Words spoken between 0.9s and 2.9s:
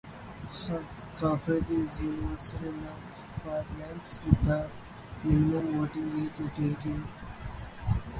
Suffrage is universal in